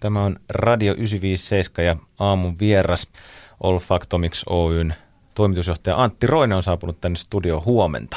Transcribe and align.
Tämä 0.00 0.24
on 0.24 0.36
Radio 0.48 0.92
957 0.92 1.86
ja 1.86 1.96
aamun 2.18 2.58
vieras 2.58 3.08
Olfactomics 3.60 4.44
Oyn 4.48 4.94
toimitusjohtaja 5.34 6.02
Antti 6.02 6.26
Roine 6.26 6.54
on 6.54 6.62
saapunut 6.62 7.00
tänne 7.00 7.16
studioon 7.16 7.64
huomenta. 7.64 8.16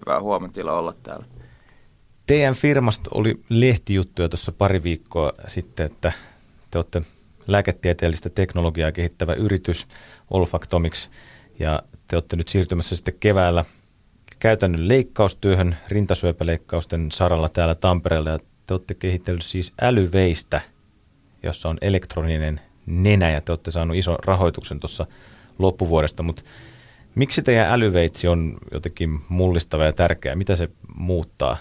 Hyvää 0.00 0.20
huomenta 0.20 0.72
olla 0.72 0.94
täällä. 1.02 1.26
Teidän 2.26 2.54
firmasta 2.54 3.10
oli 3.14 3.40
lehtijuttuja 3.48 4.28
tuossa 4.28 4.52
pari 4.52 4.82
viikkoa 4.82 5.32
sitten, 5.46 5.86
että 5.86 6.12
te 6.70 6.78
olette 6.78 7.02
lääketieteellistä 7.46 8.30
teknologiaa 8.30 8.92
kehittävä 8.92 9.32
yritys 9.32 9.88
Olfactomics 10.30 11.10
ja 11.58 11.82
te 12.08 12.16
olette 12.16 12.36
nyt 12.36 12.48
siirtymässä 12.48 12.96
sitten 12.96 13.14
keväällä 13.20 13.64
käytännön 14.38 14.88
leikkaustyöhön 14.88 15.76
rintasyöpäleikkausten 15.88 17.12
saralla 17.12 17.48
täällä 17.48 17.74
Tampereella 17.74 18.30
ja 18.30 18.38
te 18.66 18.74
olette 18.74 18.94
kehitellyt 18.94 19.42
siis 19.42 19.72
älyveistä, 19.80 20.60
jossa 21.42 21.68
on 21.68 21.78
elektroninen 21.80 22.60
nenä 22.86 23.30
ja 23.30 23.40
te 23.40 23.52
olette 23.52 23.70
saanut 23.70 23.96
ison 23.96 24.16
rahoituksen 24.24 24.80
tuossa 24.80 25.06
loppuvuodesta, 25.58 26.22
mutta 26.22 26.42
miksi 27.14 27.42
teidän 27.42 27.70
älyveitsi 27.70 28.28
on 28.28 28.58
jotenkin 28.72 29.20
mullistava 29.28 29.84
ja 29.84 29.92
tärkeä? 29.92 30.36
Mitä 30.36 30.56
se 30.56 30.68
muuttaa 30.96 31.56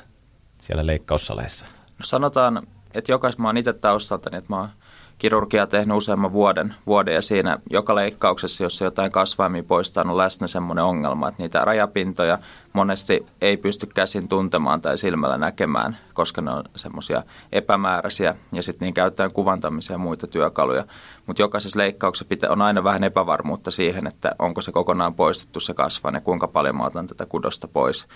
siellä 0.62 0.86
leikkaussaleissa? 0.86 1.66
No 1.98 2.04
sanotaan, 2.04 2.68
että 2.94 3.12
jokais 3.12 3.38
mä 3.38 3.48
oon 3.48 3.58
itse 3.58 3.74
taustalta, 3.74 4.38
että 4.38 4.54
mä 4.54 4.60
oon 4.60 4.70
kirurgia 5.18 5.68
tehnyt 5.68 5.98
useamman 5.98 6.34
vuoden, 6.34 6.76
vuoden 6.88 7.14
ja 7.14 7.22
siinä 7.22 7.60
joka 7.70 7.96
leikkauksessa, 7.96 8.64
jossa 8.64 8.84
jotain 8.84 9.12
kasvaimia 9.12 9.64
poistaa, 9.64 10.04
on 10.08 10.18
läsnä 10.18 10.48
semmoinen 10.48 10.84
ongelma, 10.84 11.28
että 11.28 11.44
niitä 11.44 11.66
rajapintoja 11.66 12.38
monesti 12.74 13.26
ei 13.42 13.58
pysty 13.58 13.86
käsin 13.86 14.28
tuntemaan 14.28 14.82
tai 14.82 14.98
silmällä 14.98 15.38
näkemään, 15.38 15.98
koska 16.14 16.42
ne 16.42 16.52
on 16.52 16.64
semmoisia 16.76 17.24
epämääräisiä 17.52 18.36
ja 18.54 18.64
sitten 18.64 18.86
niin 18.86 18.94
käytetään 18.94 19.32
kuvantamisia 19.32 19.94
ja 19.94 19.98
muita 19.98 20.28
työkaluja. 20.28 20.86
Mutta 21.26 21.42
jokaisessa 21.42 21.80
leikkauksessa 21.80 22.30
pitää, 22.30 22.50
on 22.50 22.62
aina 22.62 22.84
vähän 22.84 23.04
epävarmuutta 23.04 23.72
siihen, 23.72 24.08
että 24.08 24.36
onko 24.40 24.62
se 24.62 24.72
kokonaan 24.72 25.14
poistettu 25.14 25.59
se 25.59 25.74
kasvain 25.74 26.16
ja 26.16 26.22
kuinka 26.22 26.48
paljon 26.48 26.78
mä 26.78 26.86
otan 26.86 27.08
tätä 27.08 27.26
kudosta 27.26 27.68
pois. 27.68 28.08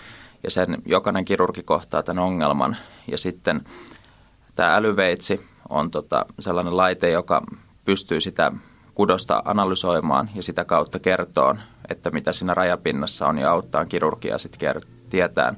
Ja 0.42 0.50
sen 0.50 0.82
jokainen 0.86 1.24
kirurgi 1.24 1.62
kohtaa 1.62 2.02
tämän 2.02 2.24
ongelman 2.24 2.76
ja 3.06 3.18
sitten 3.18 3.64
tämä 4.54 4.76
älyveitsi 4.76 5.51
on 5.72 5.90
tota 5.90 6.26
sellainen 6.38 6.76
laite, 6.76 7.10
joka 7.10 7.42
pystyy 7.84 8.20
sitä 8.20 8.52
kudosta 8.94 9.42
analysoimaan 9.44 10.30
ja 10.34 10.42
sitä 10.42 10.64
kautta 10.64 10.98
kertoon, 10.98 11.60
että 11.88 12.10
mitä 12.10 12.32
siinä 12.32 12.54
rajapinnassa 12.54 13.26
on 13.26 13.38
ja 13.38 13.50
auttaa 13.50 13.84
kirurgia 13.84 14.38
sitten 14.38 14.82
tietää, 15.10 15.54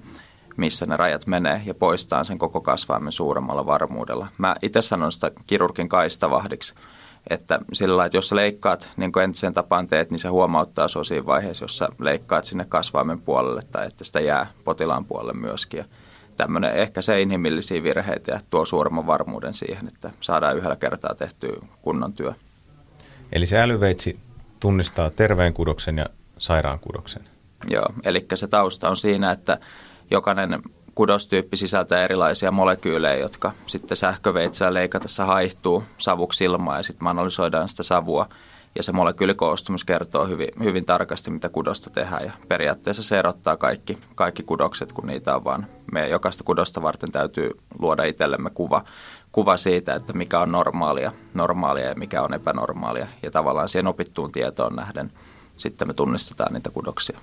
missä 0.56 0.86
ne 0.86 0.96
rajat 0.96 1.26
menee 1.26 1.62
ja 1.66 1.74
poistaa 1.74 2.24
sen 2.24 2.38
koko 2.38 2.60
kasvaimen 2.60 3.12
suuremmalla 3.12 3.66
varmuudella. 3.66 4.26
Mä 4.38 4.54
itse 4.62 4.82
sanon 4.82 5.12
sitä 5.12 5.30
kirurgin 5.46 5.88
kaistavahdiksi, 5.88 6.74
että 7.30 7.58
sillä 7.72 7.92
lailla, 7.92 8.06
että 8.06 8.16
jos 8.16 8.28
sä 8.28 8.36
leikkaat, 8.36 8.88
niin 8.96 9.12
kuin 9.12 9.24
entiseen 9.24 9.54
tapaan 9.54 9.86
teet, 9.86 10.10
niin 10.10 10.18
se 10.18 10.28
huomauttaa 10.28 10.88
sinua 10.88 11.04
siinä 11.04 11.26
vaiheessa, 11.26 11.64
jos 11.64 11.78
sä 11.78 11.88
leikkaat 11.98 12.44
sinne 12.44 12.64
kasvaimen 12.64 13.20
puolelle 13.20 13.60
tai 13.72 13.86
että 13.86 14.04
sitä 14.04 14.20
jää 14.20 14.46
potilaan 14.64 15.04
puolelle 15.04 15.32
myöskin. 15.32 15.78
Ja 15.78 15.84
tämmöinen 16.36 16.74
ehkä 16.74 17.02
se 17.02 17.20
inhimillisiä 17.20 17.82
virheitä 17.82 18.32
ja 18.32 18.40
tuo 18.50 18.64
suuremman 18.64 19.06
varmuuden 19.06 19.54
siihen, 19.54 19.88
että 19.88 20.10
saadaan 20.20 20.56
yhdellä 20.56 20.76
kertaa 20.76 21.14
tehtyä 21.14 21.56
kunnon 21.82 22.12
työ. 22.12 22.32
Eli 23.32 23.46
se 23.46 23.58
älyveitsi 23.58 24.18
tunnistaa 24.60 25.10
terveen 25.10 25.52
kudoksen 25.52 25.98
ja 25.98 26.06
sairaan 26.38 26.78
kudoksen. 26.80 27.22
Joo, 27.70 27.86
eli 28.04 28.26
se 28.34 28.46
tausta 28.46 28.88
on 28.88 28.96
siinä, 28.96 29.30
että 29.30 29.58
jokainen 30.10 30.62
kudostyyppi 30.94 31.56
sisältää 31.56 32.04
erilaisia 32.04 32.50
molekyylejä, 32.50 33.16
jotka 33.16 33.52
sitten 33.66 33.96
sähköveitsellä 33.96 34.74
leikatessa 34.74 35.24
haihtuu 35.24 35.84
savuksi 35.98 36.44
ilmaan 36.44 36.78
ja 36.78 36.82
sitten 36.82 37.08
analysoidaan 37.08 37.68
sitä 37.68 37.82
savua– 37.82 38.28
ja 38.76 38.82
se 38.82 38.92
molekyylikoostumus 38.92 39.84
kertoo 39.84 40.26
hyvin, 40.26 40.48
hyvin 40.64 40.86
tarkasti, 40.86 41.30
mitä 41.30 41.48
kudosta 41.48 41.90
tehdään 41.90 42.26
ja 42.26 42.32
periaatteessa 42.48 43.02
se 43.02 43.18
erottaa 43.18 43.56
kaikki, 43.56 43.98
kaikki 44.14 44.42
kudokset, 44.42 44.92
kun 44.92 45.06
niitä 45.06 45.36
on 45.36 45.44
vaan. 45.44 45.66
Me 45.92 46.08
jokaista 46.08 46.44
kudosta 46.44 46.82
varten 46.82 47.12
täytyy 47.12 47.50
luoda 47.78 48.04
itsellemme 48.04 48.50
kuva, 48.50 48.84
kuva 49.32 49.56
siitä, 49.56 49.94
että 49.94 50.12
mikä 50.12 50.40
on 50.40 50.52
normaalia, 50.52 51.12
normaalia 51.34 51.88
ja 51.88 51.94
mikä 51.94 52.22
on 52.22 52.34
epänormaalia 52.34 53.06
ja 53.22 53.30
tavallaan 53.30 53.68
siihen 53.68 53.86
opittuun 53.86 54.32
tietoon 54.32 54.76
nähden 54.76 55.12
sitten 55.56 55.88
me 55.88 55.94
tunnistetaan 55.94 56.52
niitä 56.52 56.70
kudoksia. 56.70 57.18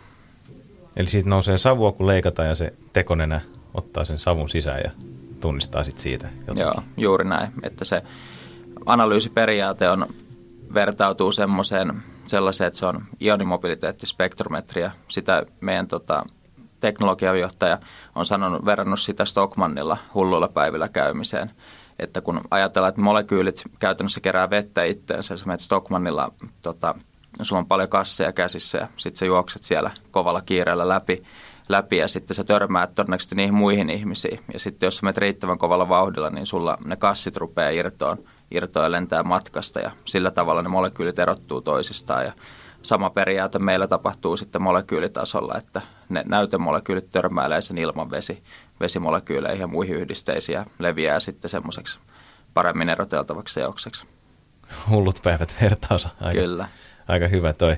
Eli 0.95 1.09
siitä 1.09 1.29
nousee 1.29 1.57
savua, 1.57 1.91
kun 1.91 2.07
leikataan 2.07 2.47
ja 2.47 2.55
se 2.55 2.73
tekonenä 2.93 3.41
ottaa 3.73 4.05
sen 4.05 4.19
savun 4.19 4.49
sisään 4.49 4.81
ja 4.83 4.91
tunnistaa 5.41 5.83
sitten 5.83 6.03
siitä 6.03 6.29
jotakin. 6.39 6.61
Joo, 6.61 6.83
juuri 6.97 7.25
näin. 7.25 7.51
Että 7.63 7.85
se 7.85 8.03
analyysiperiaate 8.85 9.89
on 9.89 10.07
vertautuu 10.73 11.31
semmoiseen 11.31 12.03
sellaiseen, 12.25 12.67
että 12.67 12.79
se 12.79 12.85
on 12.85 13.03
ionimobiliteettispektrometria. 13.21 14.91
Sitä 15.07 15.45
meidän 15.61 15.87
tota, 15.87 16.25
teknologiajohtaja 16.81 17.77
on 18.15 18.25
sanonut, 18.25 18.65
verrannut 18.65 18.99
sitä 18.99 19.25
Stockmannilla 19.25 19.97
hulluilla 20.13 20.47
päivillä 20.47 20.89
käymiseen. 20.89 21.51
Että 21.99 22.21
kun 22.21 22.41
ajatellaan, 22.51 22.89
että 22.89 23.01
molekyylit 23.01 23.63
käytännössä 23.79 24.19
kerää 24.19 24.49
vettä 24.49 24.83
itteensä, 24.83 25.37
sä 25.37 25.45
menet 25.45 25.59
Stockmannilla, 25.59 26.31
tota, 26.61 26.95
sulla 27.41 27.59
on 27.59 27.67
paljon 27.67 27.89
kasseja 27.89 28.33
käsissä 28.33 28.77
ja 28.77 28.87
sitten 28.97 29.19
sä 29.19 29.25
juokset 29.25 29.63
siellä 29.63 29.91
kovalla 30.11 30.41
kiireellä 30.41 30.87
läpi, 30.87 31.23
läpi 31.69 31.97
ja 31.97 32.07
sitten 32.07 32.35
sä 32.35 32.43
törmäät 32.43 32.95
todennäköisesti 32.95 33.35
niihin 33.35 33.53
muihin 33.53 33.89
ihmisiin. 33.89 34.39
Ja 34.53 34.59
sitten 34.59 34.87
jos 34.87 34.97
sä 34.97 35.03
menet 35.03 35.17
riittävän 35.17 35.57
kovalla 35.57 35.89
vauhdilla, 35.89 36.29
niin 36.29 36.45
sulla 36.45 36.77
ne 36.85 36.95
kassit 36.95 37.37
rupeaa 37.37 37.69
irtoon 37.69 38.17
irtoa 38.51 38.83
ja 38.83 38.91
lentää 38.91 39.23
matkasta 39.23 39.79
ja 39.79 39.91
sillä 40.05 40.31
tavalla 40.31 40.61
ne 40.61 40.69
molekyylit 40.69 41.19
erottuu 41.19 41.61
toisistaan 41.61 42.25
ja 42.25 42.33
sama 42.81 43.09
periaate 43.09 43.59
meillä 43.59 43.87
tapahtuu 43.87 44.37
sitten 44.37 44.61
molekyylitasolla, 44.61 45.57
että 45.57 45.81
ne 46.09 46.23
näytemolekyylit 46.27 47.11
törmäilee 47.11 47.61
sen 47.61 47.77
ilman 47.77 48.11
vesi, 48.11 48.43
vesimolekyyleihin 48.79 49.61
ja 49.61 49.67
muihin 49.67 49.95
yhdisteisiin 49.95 50.53
ja 50.53 50.65
leviää 50.79 51.19
sitten 51.19 51.49
semmoiseksi 51.49 51.99
paremmin 52.53 52.89
eroteltavaksi 52.89 53.53
seokseksi. 53.53 54.07
Hullut 54.89 55.19
päivät 55.23 55.55
vertaus. 55.61 56.05
Aika, 56.05 56.39
Kyllä. 56.39 56.67
Aika 57.07 57.27
hyvä 57.27 57.53
toi. 57.53 57.77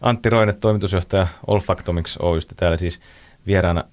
Antti 0.00 0.30
Roine, 0.30 0.52
toimitusjohtaja 0.52 1.26
Olfactomics 1.46 2.16
Oystä 2.16 2.54
täällä 2.54 2.76
siis 2.76 3.00
vieraana. 3.46 3.84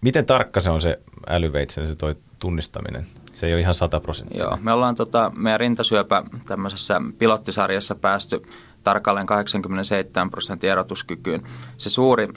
Miten 0.00 0.26
tarkka 0.26 0.60
se 0.60 0.70
on 0.70 0.80
se 0.80 0.98
älyveitsen, 1.28 1.86
se 1.86 1.94
toi 1.94 2.16
tunnistaminen? 2.38 3.06
Se 3.32 3.46
ei 3.46 3.52
ole 3.52 3.60
ihan 3.60 3.74
100 3.74 4.00
prosenttia. 4.00 4.42
Joo, 4.42 4.58
me 4.60 4.72
ollaan 4.72 4.94
tota, 4.94 5.32
meidän 5.36 5.60
rintasyöpä 5.60 6.22
tämmöisessä 6.46 7.00
pilottisarjassa 7.18 7.94
päästy 7.94 8.42
tarkalleen 8.82 9.26
87 9.26 10.30
prosentin 10.30 10.70
erotuskykyyn. 10.70 11.42
Se 11.76 11.90
suuri 11.90 12.28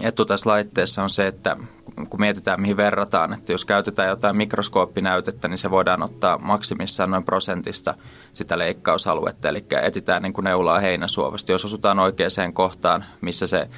etu 0.00 0.24
tässä 0.24 0.50
laitteessa 0.50 1.02
on 1.02 1.10
se, 1.10 1.26
että 1.26 1.56
kun 2.10 2.20
mietitään 2.20 2.60
mihin 2.60 2.76
verrataan, 2.76 3.32
että 3.34 3.52
jos 3.52 3.64
käytetään 3.64 4.08
jotain 4.08 4.36
mikroskooppinäytettä, 4.36 5.48
niin 5.48 5.58
se 5.58 5.70
voidaan 5.70 6.02
ottaa 6.02 6.38
maksimissaan 6.38 7.10
noin 7.10 7.24
prosentista 7.24 7.94
sitä 8.32 8.58
leikkausaluetta, 8.58 9.48
eli 9.48 9.64
etitään 9.82 10.22
niin 10.22 10.32
kuin 10.32 10.44
neulaa 10.44 10.80
heinäsuovasta. 10.80 11.52
Jos 11.52 11.64
osutaan 11.64 11.98
oikeaan 11.98 12.52
kohtaan, 12.52 13.04
missä 13.20 13.46
se 13.46 13.68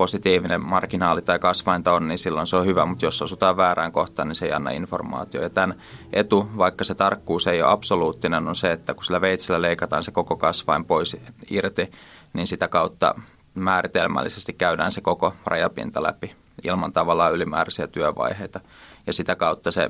positiivinen 0.00 0.64
marginaali 0.64 1.22
tai 1.22 1.38
kasvainta 1.38 1.92
on, 1.92 2.08
niin 2.08 2.18
silloin 2.18 2.46
se 2.46 2.56
on 2.56 2.66
hyvä, 2.66 2.86
mutta 2.86 3.04
jos 3.04 3.22
osutaan 3.22 3.56
väärään 3.56 3.92
kohtaan, 3.92 4.28
niin 4.28 4.36
se 4.36 4.46
ei 4.46 4.52
anna 4.52 4.70
informaatio. 4.70 5.42
Ja 5.42 5.50
tämän 5.50 5.74
etu, 6.12 6.48
vaikka 6.56 6.84
se 6.84 6.94
tarkkuus 6.94 7.46
ei 7.46 7.62
ole 7.62 7.72
absoluuttinen, 7.72 8.48
on 8.48 8.56
se, 8.56 8.72
että 8.72 8.94
kun 8.94 9.04
sillä 9.04 9.20
veitsellä 9.20 9.62
leikataan 9.62 10.02
se 10.02 10.10
koko 10.10 10.36
kasvain 10.36 10.84
pois 10.84 11.16
irti, 11.50 11.90
niin 12.32 12.46
sitä 12.46 12.68
kautta 12.68 13.14
määritelmällisesti 13.54 14.52
käydään 14.52 14.92
se 14.92 15.00
koko 15.00 15.34
rajapinta 15.46 16.02
läpi 16.02 16.34
ilman 16.64 16.92
tavallaan 16.92 17.32
ylimääräisiä 17.32 17.86
työvaiheita. 17.86 18.60
Ja 19.06 19.12
sitä 19.12 19.36
kautta 19.36 19.70
se 19.70 19.88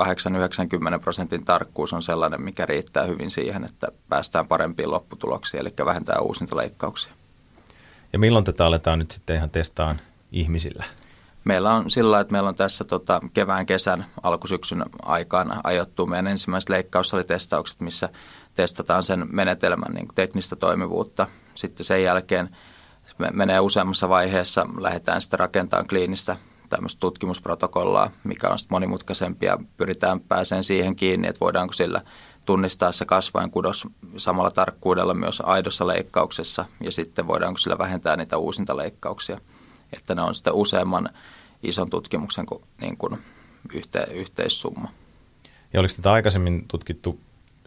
8-90 0.00 0.04
prosentin 1.00 1.44
tarkkuus 1.44 1.92
on 1.92 2.02
sellainen, 2.02 2.42
mikä 2.42 2.66
riittää 2.66 3.04
hyvin 3.04 3.30
siihen, 3.30 3.64
että 3.64 3.88
päästään 4.08 4.48
parempiin 4.48 4.90
lopputuloksiin, 4.90 5.60
eli 5.60 5.72
vähentää 5.84 6.18
uusintaleikkauksia. 6.20 7.12
Ja 8.12 8.18
milloin 8.18 8.44
tätä 8.44 8.66
aletaan 8.66 8.98
nyt 8.98 9.10
sitten 9.10 9.36
ihan 9.36 9.50
testaan 9.50 10.00
ihmisillä? 10.32 10.84
Meillä 11.44 11.74
on 11.74 11.90
sillä 11.90 12.20
että 12.20 12.32
meillä 12.32 12.48
on 12.48 12.54
tässä 12.54 12.84
tota, 12.84 13.20
kevään, 13.34 13.66
kesän, 13.66 14.06
alkusyksyn 14.22 14.84
aikaan 15.02 15.60
ajottu 15.64 16.06
meidän 16.06 16.26
ensimmäiset 16.26 16.68
leikkaussalitestaukset, 16.68 17.80
missä 17.80 18.08
testataan 18.54 19.02
sen 19.02 19.26
menetelmän 19.32 19.94
niin 19.94 20.08
teknistä 20.14 20.56
toimivuutta. 20.56 21.26
Sitten 21.54 21.84
sen 21.84 22.02
jälkeen 22.02 22.56
me 23.18 23.30
menee 23.32 23.60
useammassa 23.60 24.08
vaiheessa, 24.08 24.66
lähdetään 24.80 25.20
sitten 25.20 25.40
rakentamaan 25.40 25.88
kliinistä 25.88 26.36
tämmöistä 26.68 27.00
tutkimusprotokollaa, 27.00 28.10
mikä 28.24 28.48
on 28.48 28.58
sitten 28.58 28.74
monimutkaisempi 28.74 29.46
ja 29.46 29.58
pyritään 29.76 30.20
pääseen 30.20 30.64
siihen 30.64 30.96
kiinni, 30.96 31.28
että 31.28 31.40
voidaanko 31.40 31.72
sillä– 31.72 32.00
tunnistaa 32.44 32.92
se 32.92 33.04
kasvainkudos 33.04 33.86
samalla 34.16 34.50
tarkkuudella 34.50 35.14
myös 35.14 35.42
aidossa 35.46 35.86
leikkauksessa 35.86 36.64
ja 36.80 36.92
sitten 36.92 37.26
voidaanko 37.26 37.58
sillä 37.58 37.78
vähentää 37.78 38.16
niitä 38.16 38.36
uusintaleikkauksia, 38.36 39.38
että 39.92 40.14
ne 40.14 40.22
on 40.22 40.34
sitten 40.34 40.54
useamman 40.54 41.08
ison 41.62 41.90
tutkimuksen 41.90 42.46
niin 42.80 42.96
kuin 42.96 43.18
yhte, 43.74 44.06
yhteissumma. 44.10 44.88
Ja 45.72 45.80
oliko 45.80 45.94
tätä 45.96 46.12
aikaisemmin 46.12 46.64
tutkittu 46.68 47.20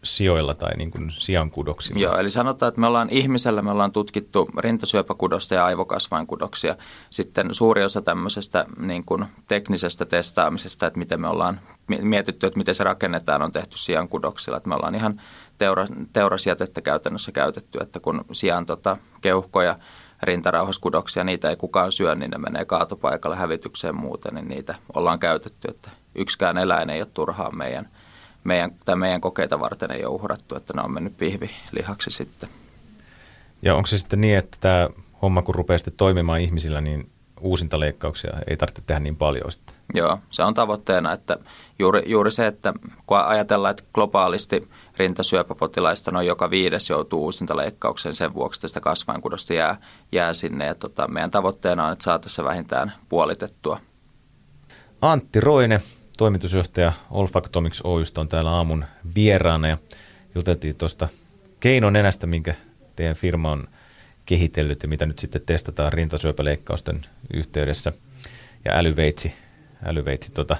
sijoilla 0.05 0.55
tai 0.55 0.77
niin 0.77 0.91
kuin 0.91 1.11
sijankudoksilla? 1.11 1.99
Joo, 1.99 2.17
eli 2.17 2.31
sanotaan, 2.31 2.67
että 2.67 2.81
me 2.81 2.87
ollaan 2.87 3.09
ihmisellä, 3.09 3.61
me 3.61 3.71
ollaan 3.71 3.91
tutkittu 3.91 4.49
rintasyöpäkudosta 4.57 5.55
ja 5.55 5.65
aivokasvainkudoksia. 5.65 6.75
Sitten 7.09 7.53
suuri 7.53 7.83
osa 7.83 8.01
tämmöisestä 8.01 8.65
niin 8.79 9.05
kuin 9.05 9.25
teknisestä 9.47 10.05
testaamisesta, 10.05 10.87
että 10.87 10.99
miten 10.99 11.21
me 11.21 11.27
ollaan 11.27 11.59
mietitty, 12.01 12.47
että 12.47 12.57
miten 12.57 12.75
se 12.75 12.83
rakennetaan, 12.83 13.41
on 13.41 13.51
tehty 13.51 13.77
sijankudoksilla. 13.77 14.57
Että 14.57 14.69
me 14.69 14.75
ollaan 14.75 14.95
ihan 14.95 15.21
teura, 15.57 15.87
teurasjätettä 16.13 16.81
käytännössä 16.81 17.31
käytetty, 17.31 17.79
että 17.81 17.99
kun 17.99 18.25
sijan 18.31 18.65
tota, 18.65 18.97
keuhkoja 19.21 19.79
rintarauhaskudoksia, 20.23 21.23
niitä 21.23 21.49
ei 21.49 21.55
kukaan 21.55 21.91
syö, 21.91 22.15
niin 22.15 22.31
ne 22.31 22.37
menee 22.37 22.65
kaatopaikalle 22.65 23.35
hävitykseen 23.35 23.95
muuten, 23.95 24.35
niin 24.35 24.47
niitä 24.47 24.75
ollaan 24.93 25.19
käytetty, 25.19 25.67
että 25.67 25.89
yksikään 26.15 26.57
eläin 26.57 26.89
ei 26.89 27.01
ole 27.01 27.07
turhaan 27.13 27.57
meidän, 27.57 27.89
meidän, 28.45 28.71
tai 28.85 28.95
meidän 28.95 29.21
kokeita 29.21 29.59
varten 29.59 29.91
ei 29.91 30.05
ole 30.05 30.15
uhrattu, 30.15 30.55
että 30.55 30.73
ne 30.75 30.81
on 30.81 30.93
mennyt 30.93 31.17
pihvilihaksi 31.17 32.11
sitten. 32.11 32.49
Ja 33.61 33.75
onko 33.75 33.87
se 33.87 33.97
sitten 33.97 34.21
niin, 34.21 34.37
että 34.37 34.57
tämä 34.59 34.89
homma 35.21 35.41
kun 35.41 35.55
rupeaa 35.55 35.77
sitten 35.77 35.93
toimimaan 35.97 36.41
ihmisillä, 36.41 36.81
niin 36.81 37.09
uusintaleikkauksia 37.41 38.33
ei 38.47 38.57
tarvitse 38.57 38.81
tehdä 38.85 38.99
niin 38.99 39.15
paljon 39.15 39.51
sitten? 39.51 39.75
Joo, 39.93 40.19
se 40.29 40.43
on 40.43 40.53
tavoitteena, 40.53 41.11
että 41.11 41.37
juuri, 41.79 42.03
juuri 42.05 42.31
se, 42.31 42.47
että 42.47 42.73
kun 43.05 43.17
ajatellaan, 43.17 43.71
että 43.71 43.83
globaalisti 43.93 44.67
rintasyöpäpotilaista 44.97 46.11
noin 46.11 46.27
joka 46.27 46.49
viides 46.49 46.89
joutuu 46.89 47.23
uusintaleikkaukseen 47.23 48.15
sen 48.15 48.33
vuoksi, 48.33 48.57
että 48.57 48.67
sitä 48.67 48.79
kasvainkudosta 48.79 49.53
jää, 49.53 49.77
jää 50.11 50.33
sinne. 50.33 50.65
Ja 50.65 50.75
tota, 50.75 51.07
meidän 51.07 51.31
tavoitteena 51.31 51.85
on, 51.85 51.93
että 51.93 52.03
saataisiin 52.03 52.45
vähintään 52.45 52.93
puolitettua. 53.09 53.79
Antti 55.01 55.39
Roine, 55.41 55.81
toimitusjohtaja 56.17 56.93
Olfactomics 57.11 57.81
Oystä 57.83 58.21
on 58.21 58.27
täällä 58.27 58.51
aamun 58.51 58.85
vieraana 59.15 59.67
ja 59.67 59.77
juteltiin 60.35 60.75
tuosta 60.75 61.07
keinonenästä, 61.59 62.27
minkä 62.27 62.55
teidän 62.95 63.15
firma 63.15 63.51
on 63.51 63.67
kehitellyt 64.25 64.83
ja 64.83 64.89
mitä 64.89 65.05
nyt 65.05 65.19
sitten 65.19 65.41
testataan 65.45 65.93
rintasyöpäleikkausten 65.93 67.01
yhteydessä. 67.33 67.93
Ja 68.65 68.71
älyveitsi, 68.73 69.33
älyveitsi 69.85 70.31
tota, 70.31 70.57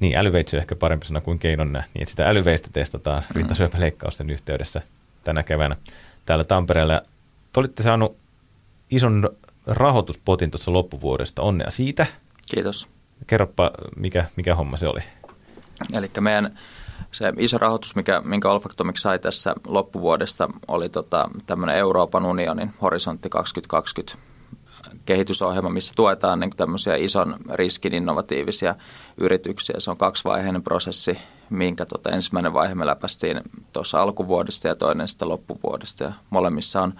niin 0.00 0.16
älyveitsi 0.16 0.56
on 0.56 0.60
ehkä 0.60 0.76
parempi 0.76 1.06
sana 1.06 1.20
kuin 1.20 1.38
keinonnä, 1.38 1.84
niin 1.94 2.02
että 2.02 2.10
sitä 2.10 2.28
älyveistä 2.28 2.68
testataan 2.72 3.22
mm. 3.22 3.36
rintasyöpäleikkausten 3.36 4.30
yhteydessä 4.30 4.82
tänä 5.24 5.42
keväänä 5.42 5.76
täällä 6.26 6.44
Tampereella. 6.44 7.02
Te 7.52 7.60
olitte 7.60 7.82
saanut 7.82 8.16
ison 8.90 9.30
rahoituspotin 9.66 10.50
tuossa 10.50 10.72
loppuvuodesta. 10.72 11.42
Onnea 11.42 11.70
siitä. 11.70 12.06
Kiitos. 12.50 12.88
Kerropa, 13.26 13.70
mikä, 13.96 14.24
mikä 14.36 14.54
homma 14.54 14.76
se 14.76 14.88
oli? 14.88 15.00
Eli 15.92 16.10
meidän 16.20 16.58
se 17.10 17.32
iso 17.38 17.58
rahoitus, 17.58 17.96
mikä, 17.96 18.22
minkä 18.24 18.50
Olfactomics 18.50 19.02
sai 19.02 19.18
tässä 19.18 19.54
loppuvuodesta, 19.66 20.48
oli 20.68 20.88
tota, 20.88 21.30
tämmöinen 21.46 21.76
Euroopan 21.76 22.26
unionin 22.26 22.70
horisontti 22.82 23.28
2020 23.28 24.18
kehitysohjelma, 25.06 25.70
missä 25.70 25.92
tuetaan 25.96 26.40
niin 26.40 26.50
tämmöisiä 26.56 26.96
ison 26.96 27.36
riskin 27.54 27.94
innovatiivisia 27.94 28.74
yrityksiä. 29.20 29.76
Se 29.78 29.90
on 29.90 29.96
kaksivaiheinen 29.96 30.62
prosessi, 30.62 31.18
minkä 31.50 31.86
tota, 31.86 32.10
ensimmäinen 32.10 32.52
vaihe 32.52 32.74
me 32.74 32.86
läpästiin 32.86 33.40
tuossa 33.72 34.02
alkuvuodesta 34.02 34.68
ja 34.68 34.74
toinen 34.74 35.08
sitten 35.08 35.28
loppuvuodesta. 35.28 36.04
Ja 36.04 36.12
molemmissa 36.30 36.82
on 36.82 36.94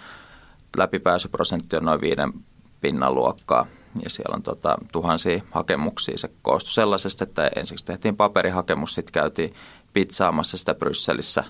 läpipääsyprosentti 0.76 1.76
on 1.76 1.84
noin 1.84 2.00
viiden 2.00 2.32
pinnan 2.80 3.14
luokkaa 3.14 3.66
ja 4.04 4.10
siellä 4.10 4.34
on 4.34 4.42
tota, 4.42 4.76
tuhansia 4.92 5.42
hakemuksia. 5.50 6.18
Se 6.18 6.30
koostui 6.42 6.72
sellaisesta, 6.72 7.24
että 7.24 7.50
ensiksi 7.56 7.86
tehtiin 7.86 8.16
paperihakemus, 8.16 8.94
sitten 8.94 9.12
käytiin 9.12 9.54
pizzaamassa 9.92 10.56
sitä 10.56 10.74
Brysselissä 10.74 11.44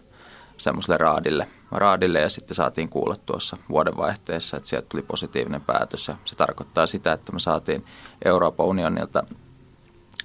semmoiselle 0.57 0.97
raadille, 0.97 1.49
raadille 1.73 2.21
ja 2.21 2.29
sitten 2.29 2.55
saatiin 2.55 2.89
kuulla 2.89 3.17
tuossa 3.17 3.57
vuodenvaihteessa, 3.69 4.57
että 4.57 4.69
sieltä 4.69 4.87
tuli 4.89 5.03
positiivinen 5.03 5.61
päätös 5.61 6.09
ja 6.09 6.17
se 6.25 6.35
tarkoittaa 6.35 6.87
sitä, 6.87 7.13
että 7.13 7.33
me 7.33 7.39
saatiin 7.41 7.85
Euroopan 8.25 8.67
unionilta 8.67 9.25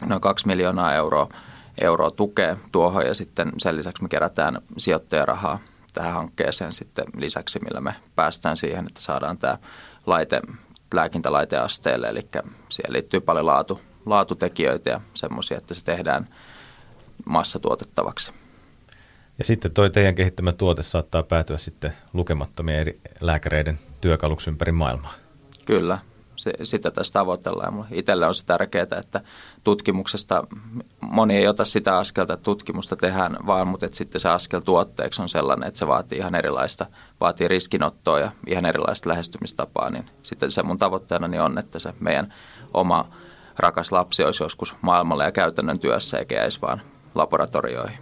noin 0.05 0.21
2 0.21 0.47
miljoonaa 0.47 0.93
euroa, 0.93 1.29
euroa 1.81 2.11
tukea 2.11 2.57
tuohon 2.71 3.05
ja 3.05 3.13
sitten 3.13 3.51
sen 3.57 3.77
lisäksi 3.77 4.03
me 4.03 4.09
kerätään 4.09 4.61
sijoittajarahaa 4.77 5.59
tähän 5.93 6.13
hankkeeseen 6.13 6.73
sitten 6.73 7.05
lisäksi, 7.17 7.59
millä 7.59 7.81
me 7.81 7.95
päästään 8.15 8.57
siihen, 8.57 8.85
että 8.87 9.01
saadaan 9.01 9.37
tämä 9.37 9.57
laite 10.05 10.41
lääkintälaiteasteelle, 10.93 12.07
eli 12.07 12.21
siihen 12.69 12.93
liittyy 12.93 13.21
paljon 13.21 13.45
laatu, 13.45 13.81
laatutekijöitä 14.05 14.89
ja 14.89 15.01
semmoisia, 15.13 15.57
että 15.57 15.73
se 15.73 15.85
tehdään 15.85 16.27
massatuotettavaksi. 17.25 18.33
Ja 19.37 19.45
sitten 19.45 19.71
toi 19.71 19.89
teidän 19.89 20.15
kehittämä 20.15 20.53
tuote 20.53 20.83
saattaa 20.83 21.23
päätyä 21.23 21.57
sitten 21.57 21.93
lukemattomien 22.13 22.79
eri 22.79 23.01
lääkäreiden 23.21 23.79
työkaluksi 24.01 24.49
ympäri 24.49 24.71
maailmaa. 24.71 25.13
Kyllä, 25.65 25.97
se, 26.41 26.53
sitä 26.63 26.91
tässä 26.91 27.13
tavoitellaan. 27.13 27.85
Itselle 27.91 28.27
on 28.27 28.35
se 28.35 28.45
tärkeää, 28.45 28.87
että 28.99 29.21
tutkimuksesta, 29.63 30.43
moni 31.01 31.37
ei 31.37 31.47
ota 31.47 31.65
sitä 31.65 31.97
askelta, 31.97 32.33
että 32.33 32.43
tutkimusta 32.43 32.95
tehdään, 32.95 33.37
vaan 33.47 33.67
mutta 33.67 33.85
että 33.85 33.97
sitten 33.97 34.21
se 34.21 34.29
askel 34.29 34.59
tuotteeksi 34.59 35.21
on 35.21 35.29
sellainen, 35.29 35.67
että 35.67 35.77
se 35.77 35.87
vaatii 35.87 36.17
ihan 36.17 36.35
erilaista, 36.35 36.85
vaatii 37.19 37.47
riskinottoa 37.47 38.19
ja 38.19 38.31
ihan 38.47 38.65
erilaista 38.65 39.09
lähestymistapaa. 39.09 39.89
Niin 39.89 40.05
sitten 40.23 40.51
se 40.51 40.63
mun 40.63 40.77
tavoitteena 40.77 41.27
niin 41.27 41.41
on, 41.41 41.57
että 41.57 41.79
se 41.79 41.93
meidän 41.99 42.33
oma 42.73 43.05
rakas 43.59 43.91
lapsi 43.91 44.23
olisi 44.23 44.43
joskus 44.43 44.75
maailmalla 44.81 45.23
ja 45.23 45.31
käytännön 45.31 45.79
työssä 45.79 46.17
eikä 46.17 46.35
jäisi 46.35 46.61
vaan 46.61 46.81
laboratorioihin. 47.15 47.97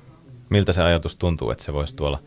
Miltä 0.50 0.72
se 0.72 0.84
ajatus 0.84 1.16
tuntuu, 1.16 1.52
että 1.52 1.64
se 1.64 1.74
voisi 1.74 1.96
tuolla 1.96 2.20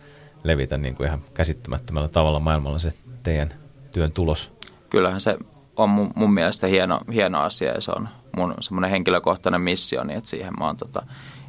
levitä 0.45 0.79
niin 0.79 0.95
kuin 0.95 1.07
ihan 1.07 1.23
käsittämättömällä 1.35 2.09
tavalla 2.09 2.41
maailmalla 2.41 2.79
se 2.79 2.93
teidän 3.23 3.51
työn 3.93 4.13
tulos? 4.13 4.53
Kyllähän 4.91 5.21
se 5.21 5.39
on 5.83 5.91
mun, 5.91 6.11
mun 6.15 6.35
mielestä 6.35 6.67
hieno, 6.67 7.01
hieno 7.13 7.41
asia 7.41 7.73
ja 7.73 7.81
se 7.81 7.93
on 7.97 8.09
mun 8.37 8.55
semmoinen 8.61 8.91
henkilökohtainen 8.91 9.61
missio, 9.61 10.05
niin 10.05 10.19
että 10.19 10.31
siihen 10.31 10.53
mä 10.59 10.67
oon 10.67 10.77
tota, 10.77 11.03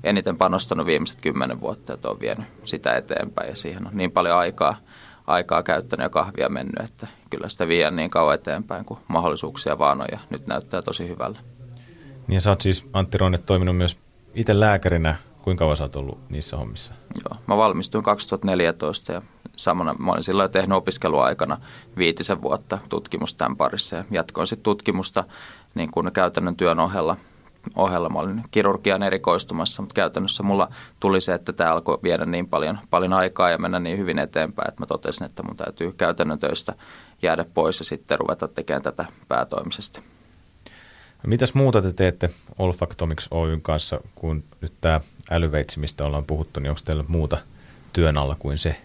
eniten 0.03 0.37
panostanut 0.37 0.85
viimeiset 0.85 1.21
kymmenen 1.21 1.61
vuotta, 1.61 1.93
että 1.93 2.09
on 2.09 2.19
vienyt 2.19 2.45
sitä 2.63 2.93
eteenpäin 2.93 3.49
ja 3.49 3.55
siihen 3.55 3.87
on 3.87 3.97
niin 3.97 4.11
paljon 4.11 4.37
aikaa, 4.37 4.75
aikaa 5.27 5.63
käyttänyt 5.63 6.03
ja 6.03 6.09
kahvia 6.09 6.49
mennyt, 6.49 6.79
että 6.83 7.07
kyllä 7.29 7.49
sitä 7.49 7.67
vie 7.67 7.91
niin 7.91 8.09
kauan 8.09 8.35
eteenpäin, 8.35 8.85
kuin 8.85 8.99
mahdollisuuksia 9.07 9.77
vaan 9.77 10.01
on 10.01 10.07
ja 10.11 10.19
nyt 10.29 10.47
näyttää 10.47 10.81
tosi 10.81 11.07
hyvällä. 11.07 11.39
Niin 12.27 12.35
ja 12.35 12.41
sä 12.41 12.49
oot 12.49 12.61
siis 12.61 12.89
Antti 12.93 13.17
Roine 13.17 13.37
toiminut 13.37 13.77
myös 13.77 13.97
itse 14.33 14.59
lääkärinä. 14.59 15.15
Kuinka 15.41 15.59
kauan 15.59 15.77
sä 15.77 15.83
oot 15.83 15.95
ollut 15.95 16.29
niissä 16.29 16.57
hommissa? 16.57 16.93
Joo, 17.25 17.39
mä 17.47 17.57
valmistuin 17.57 18.03
2014 18.03 19.11
ja 19.11 19.21
samana, 19.55 19.93
mä 19.93 20.11
olin 20.11 20.23
silloin 20.23 20.51
tehnyt 20.51 20.77
opiskeluaikana 20.77 21.57
viitisen 21.97 22.41
vuotta 22.41 22.77
tutkimusta 22.89 23.37
tämän 23.37 23.57
parissa 23.57 23.95
ja 23.95 24.03
jatkoin 24.11 24.47
sitten 24.47 24.63
tutkimusta 24.63 25.23
niin 25.75 25.91
kuin 25.91 26.11
käytännön 26.11 26.55
työn 26.55 26.79
ohella. 26.79 27.17
ohella. 27.75 28.09
Mä 28.09 28.19
olin 28.19 28.43
kirurgian 28.51 29.03
erikoistumassa, 29.03 29.81
mutta 29.81 29.93
käytännössä 29.93 30.43
mulla 30.43 30.69
tuli 30.99 31.21
se, 31.21 31.33
että 31.33 31.53
tämä 31.53 31.71
alkoi 31.71 31.99
viedä 32.03 32.25
niin 32.25 32.47
paljon, 32.47 32.79
paljon 32.89 33.13
aikaa 33.13 33.49
ja 33.49 33.57
mennä 33.57 33.79
niin 33.79 33.97
hyvin 33.97 34.19
eteenpäin, 34.19 34.69
että 34.69 34.81
mä 34.81 34.85
totesin, 34.85 35.25
että 35.25 35.43
mun 35.43 35.57
täytyy 35.57 35.91
käytännön 35.91 36.39
töistä 36.39 36.73
jäädä 37.21 37.45
pois 37.53 37.79
ja 37.79 37.85
sitten 37.85 38.19
ruveta 38.19 38.47
tekemään 38.47 38.81
tätä 38.81 39.05
päätoimisesti. 39.27 40.01
Mitäs 41.27 41.53
muuta 41.53 41.81
te 41.81 41.93
teette 41.93 42.29
Olfactomics 42.59 43.27
Oyn 43.31 43.61
kanssa, 43.61 43.99
kun 44.15 44.43
nyt 44.61 44.73
tämä 44.81 45.01
älyveitsi, 45.31 45.79
mistä 45.79 46.05
ollaan 46.05 46.25
puhuttu, 46.25 46.59
niin 46.59 46.69
onko 46.69 46.81
teillä 46.85 47.03
muuta 47.07 47.37
työn 47.93 48.17
alla 48.17 48.35
kuin 48.39 48.57
se? 48.57 48.81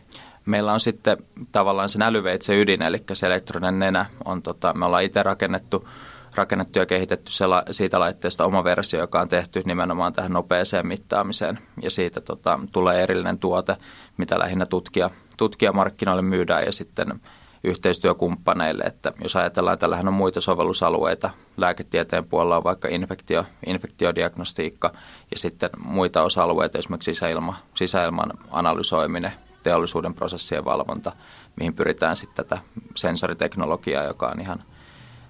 Meillä 0.49 0.73
on 0.73 0.81
sitten 0.81 1.17
tavallaan 1.53 1.89
sen 1.89 2.03
älyveitsen 2.03 2.59
ydin, 2.59 2.83
eli 2.83 3.03
se 3.13 3.27
elektroninen 3.27 3.79
nenä. 3.79 4.07
On 4.25 4.43
tota, 4.43 4.75
me 4.75 4.85
ollaan 4.85 5.03
itse 5.03 5.23
rakennettu, 5.23 5.89
rakennettu 6.35 6.79
ja 6.79 6.87
kehitetty 6.87 7.33
sela, 7.33 7.63
siitä 7.71 8.01
laitteesta 8.01 8.45
oma 8.45 8.65
versio, 8.65 9.01
joka 9.01 9.21
on 9.21 9.29
tehty 9.29 9.63
nimenomaan 9.65 10.13
tähän 10.13 10.33
nopeeseen 10.33 10.87
mittaamiseen. 10.87 11.59
Ja 11.83 11.91
siitä 11.91 12.21
tota, 12.21 12.61
tulee 12.73 13.03
erillinen 13.03 13.39
tuote, 13.39 13.77
mitä 14.17 14.39
lähinnä 14.39 14.67
tutkija, 14.67 15.11
tutkijamarkkinoille 15.37 16.23
myydään 16.23 16.65
ja 16.65 16.73
sitten 16.73 17.21
yhteistyökumppaneille, 17.65 18.85
että 18.85 19.13
jos 19.23 19.37
ajatellaan, 19.37 19.79
tällähän 19.79 20.09
on 20.09 20.15
muita 20.15 20.41
sovellusalueita, 20.41 21.31
lääketieteen 21.57 22.27
puolella 22.27 22.57
on 22.57 22.65
vaikka 22.65 22.89
infektio, 22.89 23.45
infektiodiagnostiikka 23.67 24.93
ja 25.31 25.39
sitten 25.39 25.71
muita 25.85 26.23
osa-alueita, 26.23 26.79
esimerkiksi 26.79 27.15
sisäilma, 27.15 27.57
sisäilman 27.75 28.31
analysoiminen, 28.51 29.33
teollisuuden 29.63 30.15
prosessien 30.15 30.65
valvonta, 30.65 31.13
mihin 31.57 31.75
pyritään 31.75 32.17
sitten 32.17 32.45
tätä 32.47 32.63
sensoriteknologiaa, 32.95 34.05
joka 34.05 34.27
on 34.27 34.41
ihan 34.41 34.65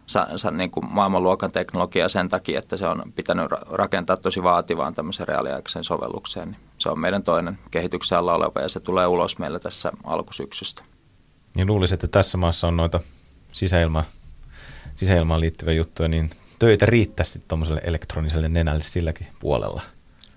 sa, 0.08 0.28
sa, 0.36 0.50
niin 0.50 0.70
kuin 0.70 0.86
maailmanluokan 0.90 1.52
teknologia 1.52 2.08
sen 2.08 2.28
takia, 2.28 2.58
että 2.58 2.76
se 2.76 2.86
on 2.86 3.12
pitänyt 3.16 3.46
rakentaa 3.70 4.16
tosi 4.16 4.42
vaativaan 4.42 4.94
tämmöisen 4.94 5.28
reaaliaikaisen 5.28 5.84
sovellukseen. 5.84 6.56
Se 6.78 6.88
on 6.88 6.98
meidän 6.98 7.22
toinen 7.22 7.58
kehityksen 7.70 8.18
alla 8.18 8.34
oleva 8.34 8.60
ja 8.60 8.68
se 8.68 8.80
tulee 8.80 9.06
ulos 9.06 9.38
meillä 9.38 9.58
tässä 9.58 9.92
alkusyksystä. 10.04 10.84
Niin 11.54 11.66
luulisin, 11.66 11.94
että 11.94 12.08
tässä 12.08 12.38
maassa 12.38 12.68
on 12.68 12.76
noita 12.76 13.00
sisäilma, 13.52 14.04
sisäilmaan 14.94 15.40
liittyviä 15.40 15.74
juttuja, 15.74 16.08
niin 16.08 16.30
töitä 16.58 16.86
riittäisi 16.86 17.32
sitten 17.32 17.48
tuommoiselle 17.48 17.80
elektroniselle 17.84 18.48
nenälle 18.48 18.82
silläkin 18.82 19.26
puolella. 19.40 19.82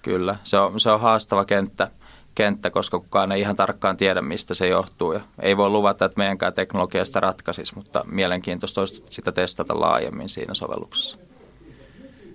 Kyllä, 0.02 0.36
se 0.44 0.58
on, 0.60 0.80
se 0.80 0.92
on 0.92 1.02
haastava 1.02 1.46
kenttä, 1.46 1.92
kenttä, 2.36 2.70
koska 2.70 3.00
kukaan 3.00 3.32
ei 3.32 3.42
ihan 3.42 3.56
tarkkaan 3.56 3.98
tiedä, 3.98 4.22
mistä 4.22 4.54
se 4.54 4.68
johtuu. 4.68 5.14
Ja 5.14 5.22
ei 5.40 5.58
voi 5.58 5.70
luvata, 5.70 6.06
että 6.06 6.18
meidänkään 6.18 6.54
teknologia 6.54 7.06
sitä 7.06 7.20
ratkaisisi, 7.20 7.76
mutta 7.76 8.04
mielenkiintoista 8.08 8.82
olisi 8.82 9.04
sitä 9.10 9.32
testata 9.32 9.80
laajemmin 9.80 10.30
siinä 10.30 10.54
sovelluksessa. 10.54 11.18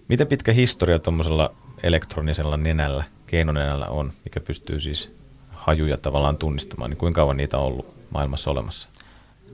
Miten 0.08 0.26
pitkä 0.26 0.52
historia 0.52 0.98
tuommoisella 0.98 1.54
elektronisella 1.82 2.56
nenällä, 2.56 3.04
keinonenällä 3.26 3.86
on, 3.86 4.12
mikä 4.24 4.40
pystyy 4.40 4.80
siis 4.80 5.16
hajuja 5.50 5.98
tavallaan 5.98 6.36
tunnistamaan, 6.36 6.90
niin 6.90 6.98
kuinka 6.98 7.20
kauan 7.20 7.36
niitä 7.36 7.58
on 7.58 7.64
ollut 7.64 7.94
maailmassa 8.10 8.50
olemassa? 8.50 8.88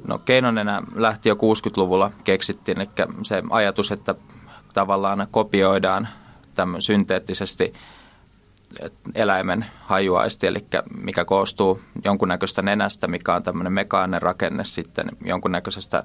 No 0.06 0.18
keinonenä 0.18 0.82
lähti 0.94 1.28
jo 1.28 1.34
60-luvulla 1.34 2.10
keksittiin, 2.24 2.80
eli 2.80 2.88
se 3.22 3.42
ajatus, 3.50 3.92
että 3.92 4.14
tavallaan 4.74 5.26
kopioidaan 5.30 6.08
tämän 6.54 6.82
synteettisesti 6.82 7.72
eläimen 9.14 9.66
hajuaisti, 9.80 10.46
eli 10.46 10.66
mikä 11.02 11.24
koostuu 11.24 11.80
jonkunnäköistä 12.04 12.62
nenästä, 12.62 13.08
mikä 13.08 13.34
on 13.34 13.42
tämmöinen 13.42 13.72
mekaaninen 13.72 14.22
rakenne 14.22 14.64
sitten 14.64 15.06
jonkunnäköisestä 15.24 16.04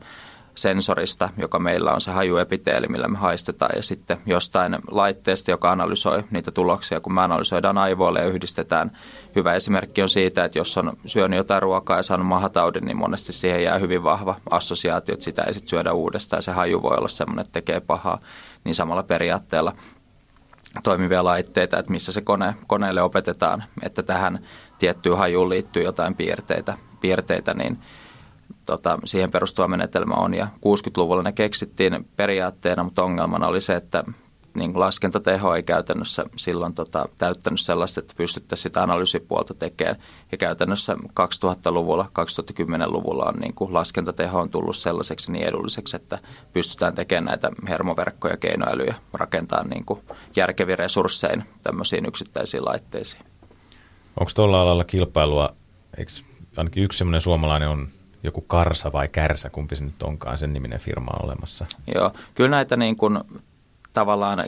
sensorista, 0.58 1.30
joka 1.38 1.60
meillä 1.60 1.92
on 1.92 2.02
se 2.02 2.12
hajuepiteeli, 2.12 2.88
millä 2.88 3.08
me 3.08 3.18
haistetaan, 3.18 3.72
ja 3.76 3.84
sitten 3.84 4.18
jostain 4.26 4.78
laitteesta, 4.92 5.52
joka 5.52 5.72
analysoi 5.72 6.24
niitä 6.32 6.52
tuloksia, 6.52 7.00
kun 7.00 7.14
me 7.14 7.22
analysoidaan 7.22 7.78
aivoille 7.78 8.20
ja 8.20 8.26
yhdistetään. 8.26 8.98
Hyvä 9.36 9.54
esimerkki 9.54 10.02
on 10.02 10.10
siitä, 10.10 10.46
että 10.46 10.60
jos 10.60 10.78
on 10.78 10.98
syönyt 11.06 11.38
jotain 11.38 11.62
ruokaa 11.62 11.98
ja 11.98 12.04
saanut 12.04 12.28
mahataudin, 12.28 12.86
niin 12.86 12.98
monesti 12.98 13.34
siihen 13.34 13.64
jää 13.64 13.78
hyvin 13.78 14.04
vahva 14.04 14.36
assosiaatio, 14.50 15.14
että 15.14 15.26
sitä 15.26 15.42
ei 15.42 15.54
sitten 15.54 15.70
syödä 15.70 15.94
uudestaan, 15.94 16.44
se 16.44 16.52
haju 16.52 16.82
voi 16.82 16.98
olla 16.98 17.08
semmoinen, 17.08 17.42
että 17.42 17.54
tekee 17.54 17.80
pahaa. 17.80 18.20
Niin 18.64 18.76
samalla 18.76 19.04
periaatteella 19.04 19.74
toimivia 20.84 21.24
laitteita, 21.24 21.80
että 21.80 21.92
missä 21.92 22.12
se 22.12 22.22
kone, 22.22 22.56
koneelle 22.68 23.02
opetetaan, 23.02 23.64
että 23.82 24.04
tähän 24.04 24.40
tiettyyn 24.80 25.18
hajuun 25.18 25.50
liittyy 25.50 25.84
jotain 25.84 26.16
piirteitä, 26.16 26.78
piirteitä 27.02 27.54
niin 27.54 27.78
tota, 28.66 29.00
siihen 29.06 29.32
perustuva 29.32 29.68
menetelmä 29.68 30.14
on. 30.14 30.34
Ja 30.34 30.48
60-luvulla 30.56 31.24
ne 31.24 31.32
keksittiin 31.32 32.10
periaatteena, 32.16 32.84
mutta 32.84 33.04
ongelmana 33.04 33.48
oli 33.48 33.62
se, 33.62 33.76
että 33.76 34.04
niin 34.58 34.80
laskentateho 34.80 35.56
ei 35.56 35.64
käytännössä 35.64 36.26
silloin 36.36 36.74
tota, 36.74 37.10
täyttänyt 37.18 37.60
sellaista, 37.60 38.00
että 38.00 38.14
pystyttäisiin 38.18 38.64
sitä 38.64 38.84
analyysipuolta 38.84 39.54
tekemään. 39.54 39.96
Ja 40.32 40.38
käytännössä 40.38 40.94
2000-luvulla, 40.96 42.12
2010-luvulla 42.20 43.26
on 43.26 43.40
niin 43.40 43.54
kuin 43.54 43.74
laskentateho 43.74 44.40
on 44.40 44.50
tullut 44.50 44.76
sellaiseksi 44.76 45.32
niin 45.32 45.48
edulliseksi, 45.48 45.96
että 45.96 46.20
pystytään 46.54 46.96
tekemään 46.96 47.26
näitä 47.26 47.52
hermoverkkoja, 47.68 48.38
keinoälyjä, 48.38 48.96
rakentaa 49.14 49.64
niin 49.64 49.86
kuin 49.86 50.00
järkevin 50.36 50.80
resurssein 50.80 51.44
tämmöisiin 51.64 52.06
yksittäisiin 52.06 52.66
laitteisiin. 52.66 53.24
Onko 54.20 54.32
tuolla 54.36 54.62
alalla 54.62 54.84
kilpailua, 54.84 55.56
eikö 55.98 56.12
ainakin 56.58 56.84
yksi 56.84 57.04
suomalainen 57.20 57.70
on 57.70 57.88
joku 58.24 58.42
Karsa 58.42 58.92
vai 58.92 59.08
Kärsä, 59.08 59.50
kumpi 59.50 59.76
se 59.76 59.84
nyt 59.84 60.04
onkaan, 60.04 60.38
sen 60.38 60.54
niminen 60.54 60.80
firma 60.80 61.12
on 61.12 61.26
olemassa? 61.26 61.66
Joo, 61.96 62.12
kyllä 62.34 62.50
näitä 62.50 62.78
niin 62.78 62.96
kuin 62.96 63.20
tavallaan 63.94 64.44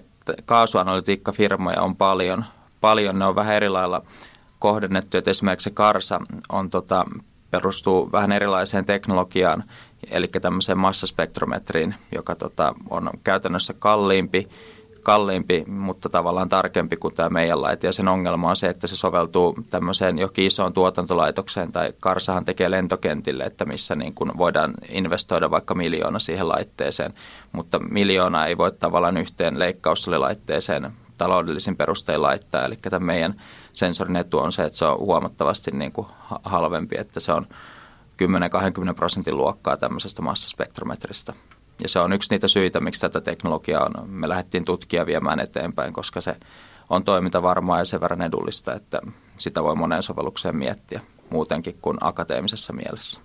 kaasuanalytiikkafirmoja 0.46 1.82
on 1.82 1.96
paljon. 1.96 2.46
Paljon 2.82 3.20
ne 3.20 3.26
on 3.26 3.36
vähän 3.36 3.56
eri 3.56 3.70
lailla 3.70 4.02
kohdennettu, 4.60 5.18
että 5.18 5.32
esimerkiksi 5.32 5.64
se 5.64 5.70
Karsa 5.70 6.20
on 6.50 6.70
tota, 6.70 7.06
perustuu 7.52 8.12
vähän 8.12 8.32
erilaiseen 8.32 8.86
teknologiaan, 8.86 9.64
eli 10.12 10.28
tämmöiseen 10.28 10.78
massaspektrometriin, 10.78 11.96
joka 12.16 12.36
tota, 12.36 12.76
on 12.90 13.10
käytännössä 13.24 13.74
kalliimpi 13.80 14.48
kalliimpi, 15.04 15.64
mutta 15.68 16.10
tavallaan 16.10 16.50
tarkempi 16.50 16.98
kuin 16.98 17.14
tämä 17.14 17.30
meidän 17.30 17.62
laite. 17.62 17.88
Ja 17.88 17.94
sen 17.94 18.08
ongelma 18.08 18.50
on 18.50 18.56
se, 18.56 18.70
että 18.70 18.88
se 18.88 18.96
soveltuu 18.96 19.56
tämmöiseen 19.70 20.20
jokin 20.20 20.46
isoon 20.46 20.74
tuotantolaitokseen 20.74 21.72
tai 21.72 21.94
Karsahan 22.00 22.46
tekee 22.46 22.72
lentokentille, 22.72 23.44
että 23.44 23.66
missä 23.66 23.96
niin 23.96 24.14
kuin 24.14 24.32
voidaan 24.38 24.74
investoida 24.90 25.52
vaikka 25.52 25.76
miljoona 25.76 26.20
siihen 26.20 26.50
laitteeseen, 26.50 27.14
mutta 27.52 27.80
miljoona 27.80 28.46
ei 28.46 28.58
voi 28.58 28.72
tavallaan 28.72 29.18
yhteen 29.18 29.60
leikkaussalilaitteeseen 29.60 30.92
taloudellisin 31.18 31.78
perustein 31.78 32.22
laittaa. 32.22 32.66
Eli 32.66 32.76
tämä 32.76 33.06
meidän 33.06 33.42
sensorin 33.74 34.16
etu 34.16 34.40
on 34.40 34.52
se, 34.52 34.64
että 34.64 34.78
se 34.78 34.86
on 34.86 35.00
huomattavasti 35.00 35.72
niin 35.72 35.92
kuin 35.92 36.08
halvempi, 36.44 36.96
että 37.00 37.20
se 37.20 37.32
on 37.32 37.48
10-20 38.92 38.94
prosentin 38.96 39.38
luokkaa 39.38 39.78
tämmöisestä 39.78 40.22
massaspektrometrista. 40.22 41.34
Ja 41.82 41.90
se 41.90 42.00
on 42.00 42.14
yksi 42.14 42.34
niitä 42.34 42.48
syitä, 42.48 42.80
miksi 42.80 43.02
tätä 43.02 43.22
teknologiaa 43.22 43.84
on. 43.86 44.10
Me 44.10 44.30
lähdettiin 44.30 44.66
tutkia 44.66 45.06
viemään 45.06 45.40
eteenpäin, 45.40 45.94
koska 45.94 46.22
se 46.22 46.36
on 46.90 47.04
toimintavarmaa 47.04 47.80
ja 47.80 47.86
sen 47.86 48.02
verran 48.02 48.22
edullista, 48.22 48.74
että 48.74 49.02
sitä 49.38 49.64
voi 49.64 49.76
moneen 49.76 50.04
sovellukseen 50.04 50.56
miettiä 50.56 51.02
muutenkin 51.30 51.78
kuin 51.82 51.98
akateemisessa 52.02 52.74
mielessä. 52.74 53.22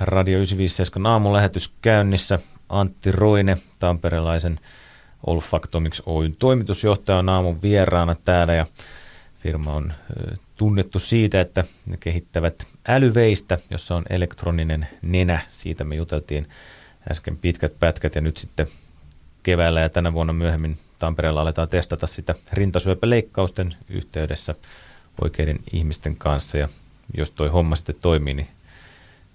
Radio 0.00 0.36
957 0.36 1.12
aamulähetys 1.12 1.74
käynnissä. 1.82 2.38
Antti 2.68 3.12
Roine, 3.12 3.56
tamperelaisen 3.78 4.60
Olfactomics 5.26 6.02
Oyn 6.06 6.36
toimitusjohtaja 6.36 7.18
on 7.18 7.28
aamun 7.28 7.62
vieraana 7.62 8.16
täällä 8.24 8.54
ja 8.54 8.66
firma 9.38 9.72
on 9.72 9.92
tunnettu 10.56 10.98
siitä, 10.98 11.40
että 11.40 11.64
ne 11.86 11.96
kehittävät 12.00 12.66
älyveistä, 12.88 13.58
jossa 13.70 13.96
on 13.96 14.04
elektroninen 14.10 14.88
nenä. 15.02 15.40
Siitä 15.50 15.84
me 15.84 15.94
juteltiin 15.94 16.48
äsken 17.10 17.36
pitkät 17.36 17.78
pätkät 17.78 18.14
ja 18.14 18.20
nyt 18.20 18.36
sitten 18.36 18.66
keväällä 19.42 19.80
ja 19.80 19.88
tänä 19.88 20.12
vuonna 20.12 20.32
myöhemmin 20.32 20.78
Tampereella 20.98 21.40
aletaan 21.40 21.68
testata 21.68 22.06
sitä 22.06 22.34
rintasyöpäleikkausten 22.52 23.76
yhteydessä 23.88 24.54
oikeiden 25.22 25.58
ihmisten 25.72 26.16
kanssa 26.16 26.58
ja 26.58 26.68
jos 27.16 27.30
toi 27.30 27.48
homma 27.48 27.76
sitten 27.76 27.96
toimii, 28.00 28.34
niin 28.34 28.48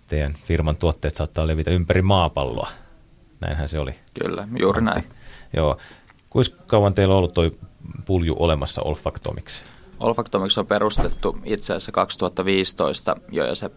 teidän 0.07 0.33
firman 0.33 0.77
tuotteet 0.77 1.15
saattaa 1.15 1.47
levitä 1.47 1.71
ympäri 1.71 2.01
maapalloa. 2.01 2.69
Näinhän 3.39 3.69
se 3.69 3.79
oli. 3.79 3.95
Kyllä, 4.21 4.47
juuri 4.59 4.81
näin. 4.81 5.03
Joo. 5.53 5.77
Kuinka 6.29 6.63
kauan 6.67 6.93
teillä 6.93 7.13
on 7.13 7.17
ollut 7.17 7.33
toi 7.33 7.57
pulju 8.05 8.35
olemassa 8.39 8.81
Olfactomics? 8.81 9.63
Olfactomics 9.99 10.57
on 10.57 10.67
perustettu 10.67 11.37
itse 11.43 11.73
asiassa 11.73 11.91
2015 11.91 13.15
jo 13.31 13.45
ja 13.45 13.55
se 13.55 13.71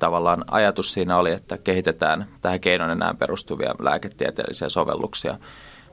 tavallaan 0.00 0.44
ajatus 0.50 0.92
siinä 0.92 1.16
oli, 1.16 1.32
että 1.32 1.58
kehitetään 1.58 2.26
tähän 2.40 2.60
keinoin 2.60 2.90
enää 2.90 3.14
perustuvia 3.14 3.74
lääketieteellisiä 3.78 4.68
sovelluksia. 4.68 5.38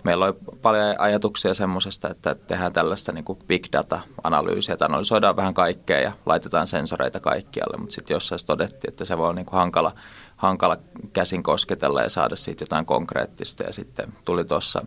Meillä 0.03 0.25
oli 0.25 0.33
paljon 0.61 0.95
ajatuksia 0.97 1.53
semmoisesta, 1.53 2.09
että 2.09 2.35
tehdään 2.35 2.73
tällaista 2.73 3.11
niin 3.11 3.23
kuin 3.23 3.39
big 3.47 3.65
data-analyysiä, 3.73 4.73
että 4.73 4.85
analysoidaan 4.85 5.35
vähän 5.35 5.53
kaikkea 5.53 5.99
ja 5.99 6.11
laitetaan 6.25 6.67
sensoreita 6.67 7.19
kaikkialle, 7.19 7.77
mutta 7.77 7.95
sitten 7.95 8.15
jossain 8.15 8.39
todettiin, 8.45 8.91
että 8.91 9.05
se 9.05 9.17
voi 9.17 9.23
olla 9.23 9.33
niin 9.33 9.45
kuin 9.45 9.57
hankala, 9.59 9.91
hankala 10.35 10.77
käsin 11.13 11.43
kosketella 11.43 12.01
ja 12.01 12.09
saada 12.09 12.35
siitä 12.35 12.63
jotain 12.63 12.85
konkreettista. 12.85 13.63
Ja 13.63 13.73
sitten 13.73 14.13
tuli 14.25 14.45
tuossa 14.45 14.85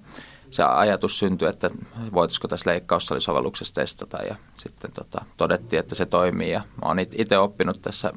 se 0.50 0.62
ajatus 0.62 1.18
syntyi, 1.18 1.48
että 1.48 1.70
voitaisiko 2.14 2.48
tässä 2.48 2.70
leikkaussalisovelluksessa 2.70 3.74
testata. 3.74 4.18
Ja 4.22 4.36
sitten 4.56 4.92
tota, 4.92 5.24
todettiin, 5.36 5.80
että 5.80 5.94
se 5.94 6.06
toimii. 6.06 6.50
Ja 6.50 6.58
mä 6.58 6.88
oon 6.88 6.98
itse 6.98 7.38
oppinut 7.38 7.82
tässä 7.82 8.12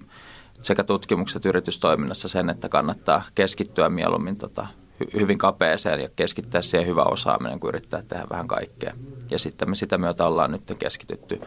sekä 0.62 0.83
tutkimuksessa 0.83 1.38
että 1.38 1.50
yritystoiminnassa 1.50 2.27
sen, 2.27 2.50
että 2.50 2.69
kannattaa 2.69 3.24
keskittyä 3.36 3.89
mieluummin 3.89 4.36
tota, 4.36 4.67
hyvin 5.13 5.38
kapeeseen 5.38 6.00
ja 6.00 6.10
keskittää 6.15 6.62
siihen 6.62 6.88
hyvä 6.88 7.03
osaaminen, 7.03 7.60
kun 7.60 7.67
yrittää 7.67 8.01
tehdä 8.01 8.25
vähän 8.29 8.48
kaikkea. 8.48 8.93
Ja 9.29 9.39
sitten 9.39 9.69
me 9.69 9.75
sitä 9.75 9.98
myötä 9.98 10.25
ollaan 10.25 10.51
nyt 10.51 10.74
keskitytty 10.79 11.41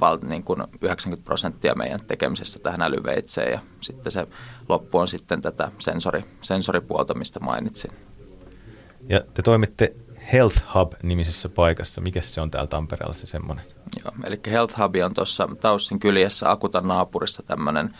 val, 0.00 0.18
niin 0.22 0.44
kuin 0.44 0.62
90 0.80 1.24
prosenttia 1.24 1.74
meidän 1.74 2.00
tekemisestä 2.06 2.58
tähän 2.58 2.82
älyveitseen 2.82 3.52
ja 3.52 3.60
sitten 3.80 4.12
se 4.12 4.26
loppu 4.68 4.98
on 4.98 5.08
sitten 5.08 5.42
tätä 5.42 5.72
sensori, 5.78 6.24
sensoripuolta, 6.40 7.14
mistä 7.14 7.40
mainitsin. 7.40 7.90
Ja 9.08 9.20
te 9.34 9.42
toimitte 9.42 9.94
Health 10.32 10.62
Hub-nimisessä 10.74 11.48
paikassa. 11.48 12.00
Mikä 12.00 12.20
se 12.20 12.40
on 12.40 12.50
täällä 12.50 12.66
Tampereella 12.66 13.14
se 13.14 13.26
semmoinen? 13.26 13.64
Joo, 14.04 14.14
eli 14.24 14.40
Health 14.46 14.78
Hub 14.78 14.94
on 15.04 15.14
tuossa 15.14 15.48
Taussin 15.60 15.98
kyljessä 15.98 16.50
Akutan 16.50 16.88
naapurissa 16.88 17.42
tämmöinen 17.42 17.94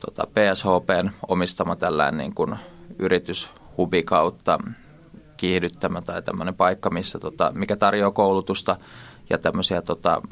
tota, 0.00 0.26
PSHPn 0.26 1.10
omistama 1.28 1.76
tällainen 1.76 2.18
niin 2.18 2.34
kuin 2.34 2.56
yrityshubi 2.98 4.02
kautta 4.02 4.58
kiihdyttämä 5.36 6.02
tai 6.02 6.22
tämmöinen 6.22 6.54
paikka, 6.54 6.90
missä, 6.90 7.18
tota, 7.18 7.52
mikä 7.54 7.76
tarjoaa 7.76 8.10
koulutusta 8.10 8.76
ja 9.30 9.38
tämmöisiä 9.38 9.82
tota, 9.82 10.22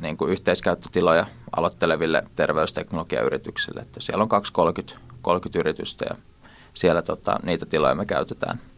niin 0.00 0.16
kuin 0.16 0.32
yhteiskäyttötiloja 0.32 1.26
aloitteleville 1.56 2.22
terveysteknologiayrityksille. 2.36 3.80
Että 3.80 4.00
siellä 4.00 4.22
on 4.22 4.28
230 4.28 5.14
30 5.22 5.58
yritystä 5.58 6.04
ja 6.10 6.16
siellä 6.74 7.02
tota, 7.02 7.38
niitä 7.42 7.66
tiloja 7.66 7.94
me 7.94 8.06
käytetään– 8.06 8.60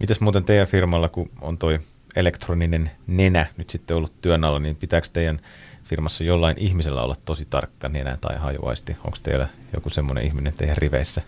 Mitäs 0.00 0.20
muuten 0.20 0.44
teidän 0.44 0.66
firmalla, 0.66 1.08
kun 1.08 1.30
on 1.40 1.58
toi 1.58 1.78
elektroninen 2.18 2.90
nenä 3.06 3.46
nyt 3.56 3.70
sitten 3.70 3.96
ollut 3.96 4.20
työn 4.20 4.44
alla, 4.44 4.58
niin 4.58 4.76
pitääkö 4.76 5.08
teidän 5.12 5.40
firmassa 5.84 6.24
jollain 6.24 6.58
ihmisellä 6.58 7.02
olla 7.02 7.16
tosi 7.24 7.46
tarkka 7.50 7.88
nenä 7.88 8.18
tai 8.20 8.36
hajuaisti? 8.36 8.96
Onko 9.04 9.18
teillä 9.22 9.48
joku 9.74 9.90
semmoinen 9.90 10.24
ihminen 10.24 10.54
teidän 10.56 10.76
riveissä? 10.76 11.22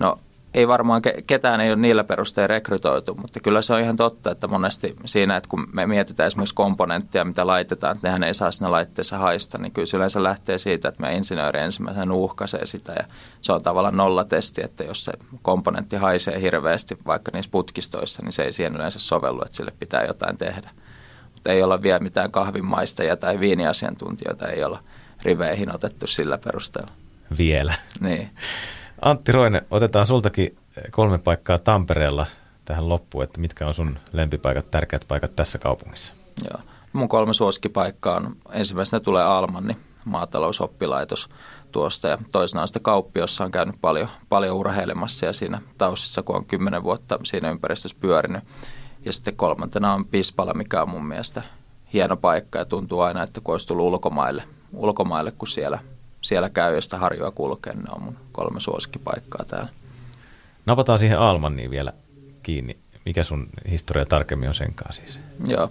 No 0.00 0.18
ei 0.56 0.68
varmaan 0.68 1.02
ketään 1.26 1.60
ei 1.60 1.70
ole 1.70 1.76
niillä 1.76 2.04
perusteilla 2.04 2.46
rekrytoitu, 2.46 3.14
mutta 3.14 3.40
kyllä 3.40 3.62
se 3.62 3.74
on 3.74 3.80
ihan 3.80 3.96
totta, 3.96 4.30
että 4.30 4.46
monesti 4.46 4.96
siinä, 5.04 5.36
että 5.36 5.48
kun 5.48 5.66
me 5.72 5.86
mietitään 5.86 6.26
esimerkiksi 6.26 6.54
komponenttia, 6.54 7.24
mitä 7.24 7.46
laitetaan, 7.46 7.96
että 7.96 8.08
nehän 8.08 8.22
ei 8.22 8.34
saa 8.34 8.50
siinä 8.50 8.70
laitteessa 8.70 9.18
haista, 9.18 9.58
niin 9.58 9.72
kyllä 9.72 9.86
se 9.86 9.96
yleensä 9.96 10.22
lähtee 10.22 10.58
siitä, 10.58 10.88
että 10.88 11.00
me 11.00 11.14
insinööri 11.14 11.60
ensimmäisenä 11.60 12.14
uhkaisee 12.14 12.66
sitä 12.66 12.92
ja 12.92 13.04
se 13.40 13.52
on 13.52 13.62
tavallaan 13.62 13.96
nollatesti, 13.96 14.60
että 14.64 14.84
jos 14.84 15.04
se 15.04 15.12
komponentti 15.42 15.96
haisee 15.96 16.40
hirveästi 16.40 16.98
vaikka 17.06 17.30
niissä 17.34 17.50
putkistoissa, 17.50 18.22
niin 18.22 18.32
se 18.32 18.42
ei 18.42 18.52
siihen 18.52 18.76
yleensä 18.76 18.98
sovellu, 18.98 19.42
että 19.42 19.56
sille 19.56 19.72
pitää 19.78 20.04
jotain 20.04 20.38
tehdä. 20.38 20.70
Mutta 21.32 21.52
ei 21.52 21.62
olla 21.62 21.82
vielä 21.82 21.98
mitään 21.98 22.30
kahvinmaistajia 22.30 23.16
tai 23.16 23.40
viiniasiantuntijoita, 23.40 24.48
ei 24.48 24.64
olla 24.64 24.82
riveihin 25.22 25.74
otettu 25.74 26.06
sillä 26.06 26.38
perusteella. 26.38 26.92
Vielä. 27.38 27.74
Niin. 28.00 28.30
Antti 29.02 29.32
Roine, 29.32 29.62
otetaan 29.70 30.06
sultakin 30.06 30.56
kolme 30.90 31.18
paikkaa 31.18 31.58
Tampereella 31.58 32.26
tähän 32.64 32.88
loppuun, 32.88 33.24
että 33.24 33.40
mitkä 33.40 33.66
on 33.66 33.74
sun 33.74 33.98
lempipaikat, 34.12 34.70
tärkeät 34.70 35.04
paikat 35.08 35.36
tässä 35.36 35.58
kaupungissa? 35.58 36.14
Joo. 36.50 36.60
Mun 36.92 37.08
kolme 37.08 37.34
suosikkipaikkaa 37.34 38.16
on, 38.16 38.36
ensimmäisenä 38.52 39.00
tulee 39.00 39.24
Almanni, 39.24 39.76
maatalousoppilaitos 40.04 41.28
tuosta 41.72 42.08
ja 42.08 42.18
toisena 42.32 42.62
on 42.62 42.68
sitten 42.68 42.82
kauppi, 42.82 43.20
jossa 43.20 43.44
on 43.44 43.50
käynyt 43.50 43.76
paljon, 43.80 44.08
paljon 44.28 44.56
urheilemassa 44.56 45.26
ja 45.26 45.32
siinä 45.32 45.60
taustassa, 45.78 46.22
kun 46.22 46.36
on 46.36 46.44
kymmenen 46.44 46.82
vuotta 46.82 47.18
siinä 47.24 47.50
ympäristössä 47.50 47.96
pyörinyt. 48.00 48.44
Ja 49.04 49.12
sitten 49.12 49.36
kolmantena 49.36 49.94
on 49.94 50.04
Pispala, 50.04 50.54
mikä 50.54 50.82
on 50.82 50.88
mun 50.88 51.06
mielestä 51.06 51.42
hieno 51.92 52.16
paikka 52.16 52.58
ja 52.58 52.64
tuntuu 52.64 53.00
aina, 53.00 53.22
että 53.22 53.40
kun 53.40 53.54
olisi 53.54 53.66
tullut 53.66 53.86
ulkomaille, 53.86 54.44
ulkomaille 54.72 55.30
kun 55.30 55.48
siellä 55.48 55.78
siellä 56.26 56.50
käy 56.50 56.74
ja 56.74 56.80
sitä 56.80 56.98
harjoa 56.98 57.30
kulkee, 57.30 57.74
ne 57.74 57.82
on 57.90 58.02
mun 58.02 58.16
kolme 58.32 58.60
suosikkipaikkaa 58.60 59.44
täällä. 59.44 59.68
Napataan 60.66 60.98
siihen 60.98 61.18
Almanniin 61.18 61.70
vielä 61.70 61.92
kiinni. 62.42 62.78
Mikä 63.04 63.24
sun 63.24 63.48
historia 63.70 64.06
tarkemmin 64.06 64.48
on 64.48 64.54
senkaan 64.54 64.92
siis? 64.92 65.20
Joo, 65.46 65.70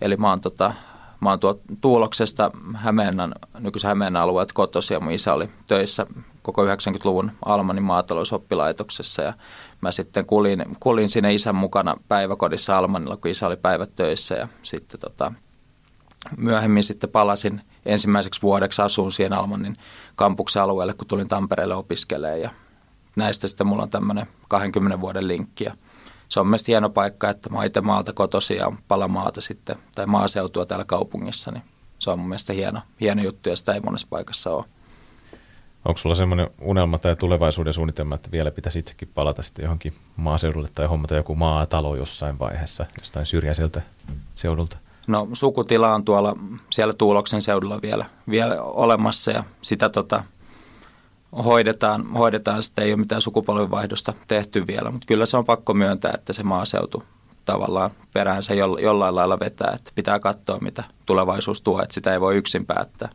eli 0.00 0.16
mä 0.16 0.28
oon, 0.28 0.40
tota, 0.40 0.74
mä 1.20 1.30
oon 1.30 1.40
tuo 1.40 1.60
Tuuloksesta 1.80 2.50
Hämeenan, 2.74 3.34
nykyisen 3.58 3.88
Hämeenan 3.88 4.22
alueet 4.22 4.52
kotosi 4.52 4.94
ja 4.94 5.00
mun 5.00 5.12
isä 5.12 5.34
oli 5.34 5.48
töissä 5.66 6.06
koko 6.42 6.64
90-luvun 6.64 7.32
Almanin 7.44 7.82
maatalousoppilaitoksessa 7.82 9.22
ja 9.22 9.32
mä 9.80 9.92
sitten 9.92 10.26
kulin, 10.26 10.64
kulin 10.80 11.08
sinne 11.08 11.34
isän 11.34 11.54
mukana 11.54 11.96
päiväkodissa 12.08 12.78
Almanilla, 12.78 13.16
kun 13.16 13.30
isä 13.30 13.46
oli 13.46 13.56
päivät 13.56 13.96
töissä 13.96 14.34
ja 14.34 14.48
sitten 14.62 15.00
tota, 15.00 15.32
myöhemmin 16.36 16.84
sitten 16.84 17.10
palasin 17.10 17.60
ensimmäiseksi 17.86 18.42
vuodeksi 18.42 18.82
asuun 18.82 19.12
siihen 19.12 19.32
Almanin 19.32 19.76
kampuksen 20.14 20.62
alueelle, 20.62 20.94
kun 20.94 21.06
tulin 21.08 21.28
Tampereelle 21.28 21.74
opiskelemaan 21.74 22.40
ja 22.40 22.50
näistä 23.16 23.48
sitten 23.48 23.66
mulla 23.66 23.82
on 23.82 23.90
tämmöinen 23.90 24.26
20 24.48 25.00
vuoden 25.00 25.28
linkki 25.28 25.64
ja 25.64 25.74
se 26.28 26.40
on 26.40 26.46
mielestäni 26.46 26.72
hieno 26.72 26.90
paikka, 26.90 27.30
että 27.30 27.50
mä 27.50 27.64
itse 27.64 27.80
maalta 27.80 28.12
kotosi 28.12 28.56
ja 28.56 28.72
palamaata 28.88 29.40
sitten, 29.40 29.76
tai 29.94 30.06
maaseutua 30.06 30.66
täällä 30.66 30.84
kaupungissa, 30.84 31.50
niin 31.50 31.62
se 31.98 32.10
on 32.10 32.18
mun 32.18 32.28
mielestä 32.28 32.52
hieno, 32.52 32.80
hieno 33.00 33.22
juttu 33.22 33.48
ja 33.48 33.56
sitä 33.56 33.72
ei 33.72 33.80
monessa 33.80 34.06
paikassa 34.10 34.50
ole. 34.50 34.64
Onko 35.84 35.98
sulla 35.98 36.14
semmoinen 36.14 36.50
unelma 36.60 36.98
tai 36.98 37.16
tulevaisuuden 37.16 37.72
suunnitelma, 37.72 38.14
että 38.14 38.30
vielä 38.30 38.50
pitäisi 38.50 38.78
itsekin 38.78 39.10
palata 39.14 39.42
sitten 39.42 39.62
johonkin 39.62 39.94
maaseudulle 40.16 40.68
tai 40.74 40.86
hommata 40.86 41.14
joku 41.14 41.34
maatalo 41.34 41.96
jossain 41.96 42.38
vaiheessa, 42.38 42.86
jostain 42.98 43.26
syrjäiseltä 43.26 43.82
seudulta? 44.34 44.78
No 45.06 45.28
sukutila 45.32 45.94
on 45.94 46.04
tuolla 46.04 46.36
siellä 46.70 46.94
Tuuloksen 46.94 47.42
seudulla 47.42 47.82
vielä, 47.82 48.04
vielä 48.30 48.62
olemassa 48.62 49.30
ja 49.30 49.44
sitä 49.62 49.88
tota, 49.88 50.24
hoidetaan, 51.44 52.12
hoidetaan. 52.12 52.62
Sitten 52.62 52.84
ei 52.84 52.92
ole 52.92 53.00
mitään 53.00 53.20
sukupolvenvaihdosta 53.20 54.12
tehty 54.28 54.66
vielä, 54.66 54.90
mutta 54.90 55.06
kyllä 55.06 55.26
se 55.26 55.36
on 55.36 55.44
pakko 55.44 55.74
myöntää, 55.74 56.12
että 56.14 56.32
se 56.32 56.42
maaseutu 56.42 57.02
tavallaan 57.44 57.90
peräänsä 58.12 58.54
jollain 58.54 59.14
lailla 59.14 59.40
vetää. 59.40 59.72
Että 59.74 59.90
pitää 59.94 60.18
katsoa, 60.18 60.58
mitä 60.60 60.84
tulevaisuus 61.06 61.62
tuo, 61.62 61.82
että 61.82 61.94
sitä 61.94 62.12
ei 62.12 62.20
voi 62.20 62.36
yksin 62.36 62.66
päättää. 62.66 63.08